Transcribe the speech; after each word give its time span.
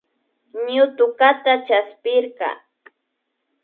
Ñutukata 0.73 1.53
chaspirka 1.67 2.49